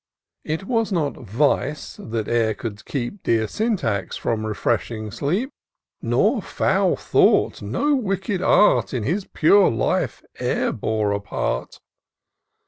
It 0.43 0.63
was 0.63 0.91
not 0.91 1.13
Vice 1.15 1.97
that 1.97 2.27
e'er 2.27 2.55
could 2.55 2.85
keep 2.85 3.21
Dear 3.21 3.47
Syntax 3.47 4.17
from 4.17 4.47
refreshing 4.47 5.11
sleep; 5.11 5.51
For 5.99 6.07
no 6.07 6.41
foul 6.41 6.95
thought, 6.95 7.61
no 7.61 7.93
wicked 7.95 8.41
art. 8.41 8.95
In 8.95 9.03
his 9.03 9.25
pure 9.25 9.69
life 9.69 10.23
e'er 10.41 10.71
bore 10.73 11.11
a 11.11 11.19
part. 11.19 11.79